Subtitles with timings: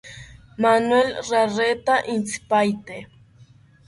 [0.61, 2.95] Manuel rareta intzipaete